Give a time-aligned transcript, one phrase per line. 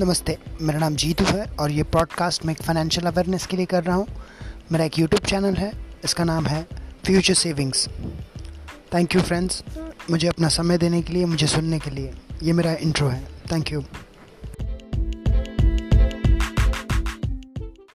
[0.00, 3.84] नमस्ते, मेरा नाम जीतू है और ये पॉडकास्ट मैं एक फाइनेंशियल अवेयरनेस के लिए कर
[3.84, 4.06] रहा हूँ।
[4.72, 5.72] मेरा एक यूट्यूब चैनल है,
[6.04, 6.62] इसका नाम है
[7.06, 7.88] future savings
[8.94, 9.62] thank you friends
[10.10, 12.12] मुझे अपना समय देने के लिए, मुझे सुनने के लिए।
[12.42, 13.20] ये मेरा इंट्रो है।
[13.52, 13.82] Thank you